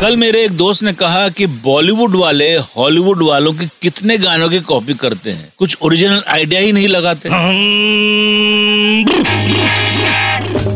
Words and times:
कल 0.00 0.16
मेरे 0.16 0.44
एक 0.44 0.50
दोस्त 0.50 0.82
ने 0.82 0.92
कहा 0.92 1.28
कि 1.28 1.46
बॉलीवुड 1.46 2.16
वाले 2.16 2.56
हॉलीवुड 2.56 3.22
वालों 3.22 3.52
के 3.52 3.66
कितने 3.82 4.18
गानों 4.18 4.48
की 4.50 4.60
कॉपी 4.60 4.94
करते 4.94 5.30
हैं। 5.30 5.52
कुछ 5.58 5.76
ओरिजिनल 5.82 6.22
आइडिया 6.28 6.60
ही 6.60 6.72
नहीं 6.72 6.88
लगाते। 6.88 7.28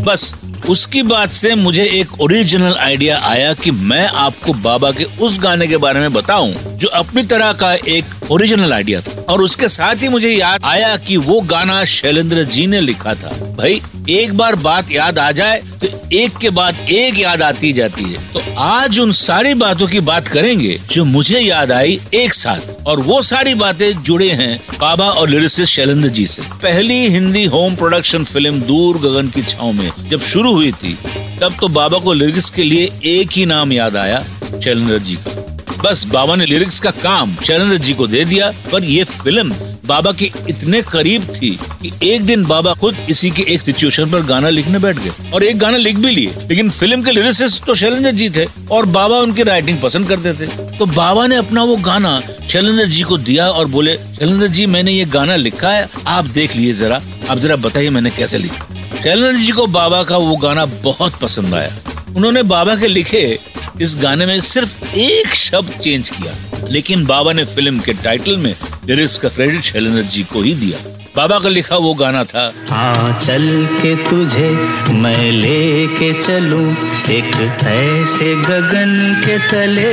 बस, 0.02 0.34
उसकी 0.68 1.02
बात 1.02 1.30
से 1.30 1.54
मुझे 1.54 1.84
एक 1.84 2.20
ओरिजिनल 2.20 2.72
आइडिया 2.72 3.20
आया 3.20 3.54
कि 3.54 3.70
मैं 3.70 4.06
आपको 4.08 4.52
बाबा 4.52 4.90
के 4.90 5.04
उस 5.04 5.40
गाने 5.40 5.66
के 5.66 5.76
बारे 5.76 6.00
में 6.00 6.12
बताऊँ, 6.12 6.54
जो 6.76 6.88
अपनी 6.88 7.22
तरह 7.22 7.52
का 7.52 7.74
एक 7.74 8.04
ओरिजिनल 8.30 8.72
आइडिया 8.72 9.00
था। 9.00 9.22
और 9.32 9.42
उसके 9.42 9.68
साथ 9.68 9.96
ही 9.96 10.08
मुझे 10.08 10.30
याद 10.30 10.60
आया 10.64 10.96
कि 10.96 11.16
वो 11.16 11.40
गाना 11.40 11.84
शैलेंद्र 11.84 12.44
जी 12.44 12.66
ने 12.66 12.80
लिखा 12.80 13.14
था। 13.14 13.54
भाई 13.58 13.82
एक 14.08 14.36
बार 14.36 14.54
बात 14.56 14.90
याद 14.92 15.18
आ 15.18 15.30
जाए 15.32 15.60
तो 15.82 15.88
एक 16.12 16.36
के 16.36 16.50
बाद 16.50 16.76
एक 16.90 17.18
याद 17.18 17.42
आती 17.42 17.72
जाती 17.72 18.02
है। 18.04 18.18
तो 18.32 18.40
आज 18.58 18.98
उन 19.00 19.12
सारी 19.12 19.54
बातों 19.54 19.86
की 19.86 20.00
बात 20.00 20.28
करेंगे, 20.28 20.78
जो 20.90 21.04
मुझे 21.04 21.40
याद 21.40 21.72
आई 21.72 21.98
एक 22.14 22.34
साथ। 22.34 22.86
और 22.86 23.00
वो 23.00 23.20
सारी 23.22 23.54
बातें 23.54 24.02
जुड़े 24.02 24.30
हैं 24.30 24.58
बाबा 24.80 25.08
और 25.10 25.28
लिरिसिस्ट 25.28 25.72
शैलेंद्र 25.72 26.08
जी 26.08 26.26
से। 26.26 26.42
पहली 26.54 26.98
हिंदी 27.08 27.44
होम 27.46 27.76
प्रोडक्शन 27.76 28.24
फ़िल्म 28.24 28.60
दूर 28.62 28.98
गगन 29.00 29.28
की 29.28 29.42
छाव 29.42 29.72
में 29.72 29.90
जब 30.08 30.20
शुरू 30.22 30.52
हुई 30.52 30.72
थी, 30.72 30.96
तब 31.40 31.56
तो 31.60 31.68
बाबा 31.70 31.98
को 31.98 32.12
लिरिक्स 32.12 32.50
के 32.50 32.64
लिए 32.64 32.90
एक 33.08 33.30
ही 33.32 33.46
नाम 33.46 33.72
याद 33.72 33.96
आया, 33.96 34.20
शैलेंद्र 34.54 34.98
जी 34.98 35.16
का। 35.18 35.39
बस 35.84 36.04
बाबा 36.04 36.34
ने 36.36 36.46
लिरिक्स 36.46 36.78
का 36.80 36.90
काम 36.92 37.34
शैलेंद्र 37.36 37.76
जी 37.76 37.92
को 37.92 38.06
दे 38.06 38.24
दिया, 38.24 38.50
पर 38.72 38.84
ये 38.84 39.04
फ़िल्म 39.04 39.54
बाबा 39.86 40.10
के 40.12 40.30
इतने 40.48 40.80
करीब 40.82 41.22
थी 41.36 41.50
कि 41.82 41.92
एक 42.04 42.24
दिन 42.24 42.44
बाबा 42.44 42.74
खुद 42.74 42.96
इसी 43.10 43.30
के 43.30 43.42
एक 43.54 43.62
सिचुएशन 43.62 44.10
पर 44.10 44.22
गाना 44.22 44.48
लिखने 44.48 44.78
बैठ 44.78 44.98
गए 44.98 45.30
और 45.30 45.44
एक 45.44 45.58
गाना 45.58 45.76
लिख 45.76 45.96
भी 45.96 46.10
लिए। 46.10 46.34
लेकिन 46.48 46.70
फ़िल्म 46.70 47.02
के 47.02 47.12
लिरिसिस्ट 47.12 47.64
तो 47.64 47.74
शैलेंद्र 47.74 48.10
जी 48.10 48.28
थे 48.30 48.44
और 48.70 48.86
बाबा 48.88 49.18
उनकी 49.18 49.42
राइटिंग 49.42 49.78
पसंद 49.78 50.08
करते 50.08 50.32
थे। 50.34 50.76
तो 50.78 50.86
बाबा 50.86 51.26
ने 51.26 51.36
अपना 51.36 51.62
वो 51.62 51.76
गाना 51.78 52.20
शैलेंद्र 52.50 52.86
जी 52.86 53.02
को 53.02 53.18
दिया 53.18 53.48
और 53.48 53.66
बोले 53.68 53.96
शैलेंद्र 53.96 54.48
जी, 54.48 54.66
मैंने 54.66 54.92
ये 54.92 55.04
गाना 55.06 55.36
लिखा 55.36 55.70
है, 55.70 55.88
आप 56.06 56.24
देख 56.24 56.56
लिए 56.56 56.72
जरा, 56.72 57.02
आप 57.28 57.38
जरा 57.38 57.56
बताइए 57.56 57.90
मैंने 57.90 58.10
कैसे 58.10 58.38
लिखा? 58.38 58.66
शैलेंद्र 59.02 59.38
जी 59.40 59.52
को 59.52 59.66
बाबा 59.68 60.02
का 60.02 60.16
वो 60.16 60.36
गाना 60.36 60.66
बहुत 60.82 61.20
पसंद 61.20 61.54
आया। 61.54 61.76
उन्होंने 62.16 62.42
बाबा 62.42 62.74
के 62.76 62.86
लिखे 62.86 63.38
इस 63.82 63.94
गाने 63.96 64.24
में 64.26 64.40
सिर्फ़ 64.40 64.94
एक 64.94 65.34
शब्द 65.34 65.70
चेंज 65.82 66.08
किया, 66.08 66.32
लेकिन 66.70 67.04
बाबा 67.06 67.32
ने 67.32 67.44
फ़िल्म 67.44 67.78
के 67.80 67.92
टाइटल 68.02 68.36
में 68.36 68.54
लिरिक्स 68.86 69.16
का 69.18 69.28
क्रेडिट 69.28 69.62
शैलेंद्र 69.62 70.02
जी 70.14 70.22
को 70.32 70.42
ही 70.42 70.54
दिया। 70.54 70.78
बाबा 71.16 71.38
का 71.40 71.48
लिखा 71.48 71.76
वो 71.76 71.92
गाना 71.94 72.24
था 72.24 72.42
हाँ 72.68 73.18
चल 73.20 73.46
के 73.80 73.94
तुझे 74.10 74.50
मैं 74.96 75.30
लेके 75.32 76.12
चलूँ 76.22 76.70
एक 77.10 77.34
ऐसे 77.64 78.34
गगन 78.42 78.92
के 79.24 79.38
तले, 79.48 79.88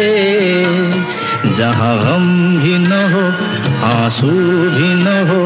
जहाँ 1.56 1.98
गम 2.02 2.28
भी 2.60 2.78
न 2.78 3.02
हो, 3.14 3.26
आँसू 3.88 4.28
भी 4.28 4.94
न 4.96 5.18
हो, 5.30 5.42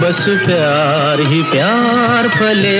बस 0.00 0.24
प्यार 0.46 1.20
ही 1.32 1.42
प्यार 1.50 2.28
फले। 2.38 2.76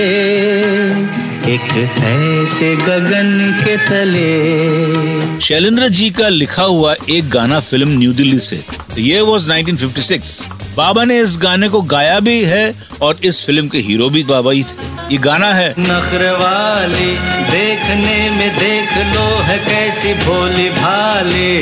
एक 1.49 1.61
ऐसे 2.05 2.75
गगन 2.77 3.29
के 3.65 3.77
तले। 3.79 5.41
शैलेंद्र 5.41 5.89
जी 5.89 6.09
का 6.11 6.29
लिखा 6.29 6.63
हुआ 6.63 6.95
एक 7.11 7.29
गाना 7.31 7.61
फ़िल्म 7.61 7.99
न्यू 7.99 8.13
दिल्ली 8.13 8.39
से। 8.39 8.57
ये 8.99 9.21
वॉज़ 9.21 9.51
1956 9.53 10.41
बाबा 10.77 11.05
ने 11.05 11.19
इस 11.19 11.37
गाने 11.43 11.69
को 11.69 11.83
गाया 11.93 12.19
भी 12.21 12.43
है 12.45 12.65
और 13.03 13.21
इस 13.25 13.45
फ़िल्म 13.47 13.69
के 13.69 13.79
हीरो 13.79 14.09
भी 14.11 14.23
बाबा 14.23 14.53
ही 14.53 14.63
थे। 14.63 14.87
ये 15.13 15.19
गाना 15.19 15.53
है। 15.55 15.69
नखरे 15.79 16.31
वाली 16.33 17.13
देखने 17.51 18.19
में 18.31 18.59
देख 18.59 18.97
लो 19.15 19.27
है 19.43 19.59
कैसी 19.59 20.15
भोली 20.25 20.69
भाली 20.71 21.59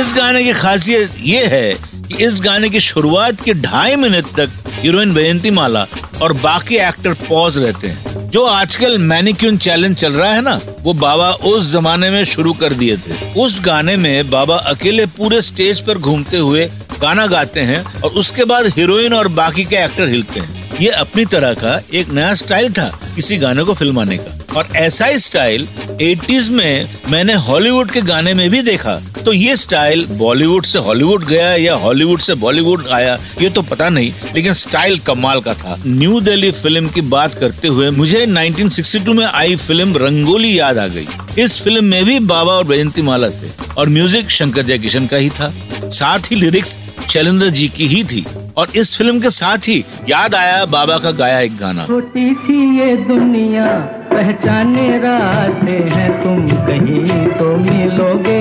इस 0.00 0.14
गाने 0.16 0.44
की 0.44 0.52
खासियत 0.52 1.16
ये 1.24 1.44
है 1.46 1.72
कि 2.08 2.24
इस 2.24 2.40
गाने 2.42 2.70
की 2.70 2.80
शुरुआत 2.80 3.40
के 3.40 3.54
ढाई 3.62 3.96
मिनट 3.96 4.26
तक 4.36 4.50
हीरोइन 4.74 5.14
जयंती 5.14 5.50
माला 5.50 5.86
और 6.22 6.32
बाकी 6.32 6.76
एक्टर 6.78 7.12
पॉज 7.28 7.58
रहते 7.58 7.88
हैं। 7.88 8.30
जो 8.30 8.44
आजकल 8.44 8.98
मैनिक्यून 8.98 9.56
चैलेंज 9.56 9.96
चल 9.96 10.12
रहा 10.12 10.32
है 10.32 10.42
ना, 10.42 10.60
वो 10.80 10.92
बाबा 10.94 11.30
उस 11.30 11.70
जमाने 11.72 12.10
में 12.10 12.24
शुरू 12.24 12.52
कर 12.52 12.72
दिए 12.72 12.96
थे। 12.96 13.32
उस 13.40 13.60
गाने 13.64 13.96
में 13.96 14.30
बाबा 14.30 14.56
अकेले 14.56 15.06
पूरे 15.16 15.42
स्टेज 15.42 15.80
पर 15.80 15.98
घूमते 15.98 16.36
हुए 16.36 16.70
गाना 17.00 17.26
गाते 17.26 17.60
हैं 17.60 17.84
और 18.02 18.10
उसके 18.10 18.44
बाद 18.44 18.66
हीरोइन 18.66 19.12
और 19.12 19.28
बाकी 19.28 19.64
के 19.64 19.76
एक्टर 19.76 20.08
हिलते 20.08 20.40
हैं। 20.40 20.61
ये 20.80 20.88
अपनी 20.88 21.24
तरह 21.24 21.54
का 21.54 21.80
एक 21.94 22.08
नया 22.08 22.34
स्टाइल 22.34 22.72
था 22.72 22.90
किसी 23.14 23.36
गाने 23.36 23.64
को 23.64 23.74
फिल्माने 23.74 24.16
का। 24.16 24.38
और 24.56 24.68
ऐसा 24.76 25.04
ही 25.04 25.18
स्टाइल 25.18 25.66
80s 26.02 26.48
में 26.48 26.88
मैंने 27.10 27.34
हॉलीवुड 27.34 27.90
के 27.90 28.00
गाने 28.00 28.34
में 28.34 28.48
भी 28.50 28.62
देखा। 28.62 28.94
तो 29.24 29.32
ये 29.32 29.56
स्टाइल 29.56 30.04
बॉलीवुड 30.06 30.64
से 30.64 30.78
हॉलीवुड 30.78 31.24
गया 31.24 31.54
या 31.54 31.74
हॉलीवुड 31.74 32.20
से 32.20 32.34
बॉलीवुड 32.34 32.86
आया, 32.88 33.18
ये 33.40 33.50
तो 33.50 33.62
पता 33.62 33.88
नहीं, 33.88 34.12
लेकिन 34.34 34.52
स्टाइल 34.52 34.98
कमाल 34.98 35.40
का 35.40 35.54
था। 35.54 35.78
न्यू 35.86 36.20
दिल्ली 36.20 36.50
फ़िल्म 36.50 36.88
की 36.88 37.00
बात 37.00 37.34
करते 37.34 37.68
हुए 37.68 37.90
मुझे 37.90 38.26
1962 38.26 39.14
में 39.14 39.24
आई 39.24 39.56
फ़िल्म 39.56 39.96
रंगोली 39.96 40.58
याद 40.58 40.78
आ 40.78 40.86
गई। 40.86 41.06
इस 41.38 41.60
फ़िल्म 41.60 41.84
में 41.84 42.04
भी 42.04 42.18
बाबा 42.18 42.52
और 42.52 42.64
बैजंती 42.64 43.02
माला 43.02 43.28
थे, 43.28 43.50
और 43.78 43.88
म्यूज़िक 43.88 44.30
शंकर 44.30 44.62
जयकिशन 44.62 45.06
का 45.06 45.16
ही 45.16 45.30
था। 45.30 45.52
साथ 45.82 46.30
ही 46.30 46.36
लिरिक्स 46.36 46.76
शैलेंद्र 47.10 47.50
जी 47.50 47.68
की 47.68 47.86
ही 47.86 48.04
थी। 48.04 48.24
और 48.56 48.70
इस 48.76 48.96
फ़िल्म 48.96 49.20
के 49.20 49.30
साथ 49.30 49.68
ही 49.68 49.78
याद 50.08 50.34
आया 50.34 50.64
बाबा 50.66 50.98
का 50.98 51.10
गाया 51.10 51.38
एक 51.40 51.56
गाना। 51.58 51.86
छोटी 51.86 52.34
सी 52.34 52.54
ये 52.78 52.96
दुनिया 53.06 53.66
पहचाने 54.12 54.88
रास्ते 54.98 55.76
हैं 55.94 56.10
तुम। 56.22 56.48
कहीं 56.66 57.26
तो 57.38 57.54
मिलोगे 57.56 58.40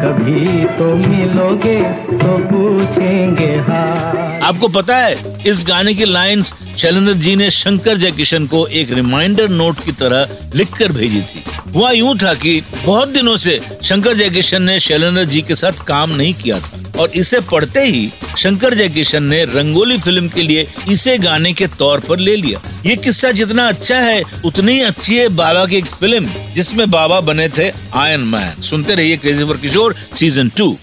कभी 0.00 0.64
तो 0.78 0.94
मिलोगे 0.96 1.78
तो 2.12 2.36
पूछेंगे 2.48 3.54
हाँ 3.68 4.38
आपको 4.44 4.68
पता 4.68 4.96
है 4.96 5.42
इस 5.50 5.64
गाने 5.68 5.94
की 5.94 6.04
लाइंस 6.04 6.52
शैलेंद्र 6.78 7.12
जी 7.14 7.34
ने 7.36 7.50
शंकर 7.50 7.96
जयकिशन 7.98 8.46
को 8.46 8.66
एक 8.80 8.92
रिमाइंडर 8.94 9.48
नोट 9.50 9.84
की 9.84 9.92
तरह 9.92 10.28
लिखकर 10.54 10.92
भेजी 10.92 11.20
थी। 11.22 11.42
हुआ 11.74 11.90
यूँ 11.90 12.16
था 12.18 12.34
कि 12.34 12.60
बहुत 12.84 13.08
दिनों 13.08 13.36
से 13.36 13.58
शंकर 13.84 14.14
जयकिशन 14.14 14.62
ने 14.62 14.78
शैलेंद्र 14.80 15.24
जी 15.24 15.40
के 15.42 15.54
साथ 15.54 15.84
काम 15.86 16.10
नहीं 16.10 16.34
किया 16.34 16.58
था 16.60 17.00
और 17.00 17.10
इसे 17.16 17.40
पढ़ते 17.50 17.84
ही 17.84 18.10
शंकर 18.38 18.74
जयकिशन 18.74 19.22
ने 19.22 19.44
रंगोली 19.44 19.98
फ़िल्म 19.98 20.28
के 20.28 20.42
लिए 20.42 20.66
इसे 20.90 21.16
गाने 21.18 21.52
के 21.52 21.66
तौर 21.78 22.00
पर 22.00 22.18
ले 22.18 22.36
लिया। 22.36 22.60
ये 22.86 22.96
किस्सा 22.96 23.30
जितना 23.30 23.68
अच्छा 23.68 23.98
है 23.98 24.22
उतनी 24.44 24.72
ही 24.72 24.80
अच्छी 24.80 25.16
है 25.16 25.28
बाबा 25.36 25.64
की 25.66 25.76
एक 25.76 25.86
फ़िल्म 26.00 26.52
जिसमें 26.54 26.90
बाबा 26.90 27.20
बने 27.20 27.48
थे 27.48 27.70
आयन 27.94 28.20
मैन 28.32 28.62
सुनते 28.62 28.94
रहिए 28.94 29.16
crazy 29.16 29.44
for 29.44 29.56
Kishore 29.56 29.94
season 30.14 30.48
two 30.56 30.76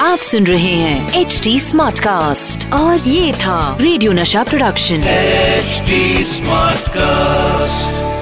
आप 0.00 0.18
सुन 0.18 0.46
रहे 0.46 0.72
हैं 0.72 1.20
एच 1.20 1.40
डी 1.44 1.58
स्मार्ट 1.60 1.98
कास्ट 1.98 2.72
और 2.72 3.08
ये 3.08 3.32
था 3.32 3.76
radio 3.80 4.12
Nasha 4.12 4.42
production 4.44 5.04
H 5.08 5.82
smart 6.28 6.90
Smartcast. 6.94 8.13